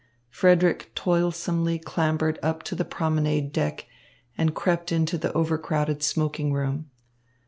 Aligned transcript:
Frederick 0.31 0.89
toilsomely 0.95 1.77
clambered 1.77 2.39
up 2.41 2.63
to 2.63 2.73
the 2.73 2.83
promenade 2.83 3.51
deck 3.51 3.85
and 4.35 4.55
crept 4.55 4.91
into 4.91 5.15
the 5.15 5.31
overcrowded 5.33 6.01
smoking 6.01 6.51
room. 6.51 6.89